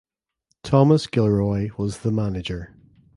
Thomas 0.63 1.05
Gilroy 1.05 1.69
was 1.77 1.99
the 1.99 2.09
manager. 2.11 2.73